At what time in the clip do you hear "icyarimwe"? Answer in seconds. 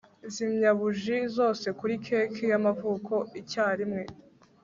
3.41-4.03